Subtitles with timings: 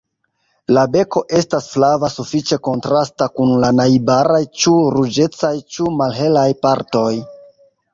[0.77, 7.11] La beko estas flava sufiĉe kontrasta kun la najbaraj ĉu ruĝecaj ĉu malhelaj partoj.